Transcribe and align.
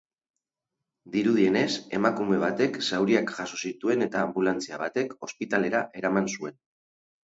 Dirudienez, 1.15 1.69
emakume 1.99 2.41
batek 2.45 2.81
zauriak 2.87 3.37
jaso 3.37 3.63
zituen 3.67 4.09
eta 4.09 4.27
anbulatzia 4.27 4.85
batek 4.87 5.19
ospitalera 5.33 5.89
eraman 6.03 6.37
zuen. 6.39 6.63